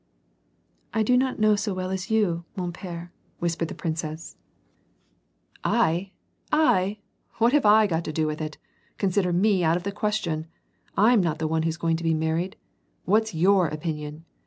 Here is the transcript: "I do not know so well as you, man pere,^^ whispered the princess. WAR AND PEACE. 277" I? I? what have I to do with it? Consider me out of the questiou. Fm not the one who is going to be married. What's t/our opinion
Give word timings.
"I 0.95 1.03
do 1.03 1.15
not 1.15 1.37
know 1.37 1.55
so 1.55 1.75
well 1.75 1.91
as 1.91 2.09
you, 2.09 2.43
man 2.55 2.71
pere,^^ 2.73 3.11
whispered 3.37 3.67
the 3.67 3.75
princess. 3.75 4.35
WAR 5.63 5.75
AND 5.75 5.97
PEACE. 5.99 6.09
277" 6.51 6.59
I? 6.59 6.81
I? 6.81 6.97
what 7.37 7.53
have 7.53 7.67
I 7.67 7.85
to 7.85 8.11
do 8.11 8.25
with 8.25 8.41
it? 8.41 8.57
Consider 8.97 9.31
me 9.31 9.63
out 9.63 9.77
of 9.77 9.83
the 9.83 9.91
questiou. 9.91 10.47
Fm 10.97 11.21
not 11.21 11.37
the 11.37 11.47
one 11.47 11.61
who 11.61 11.69
is 11.69 11.77
going 11.77 11.97
to 11.97 12.03
be 12.03 12.15
married. 12.15 12.55
What's 13.05 13.29
t/our 13.31 13.67
opinion 13.67 14.25